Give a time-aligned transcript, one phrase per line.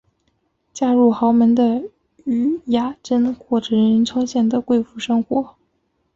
[0.73, 1.83] 嫁入豪门的
[2.25, 5.55] 禹雅珍过着人人称羡的贵妇生活。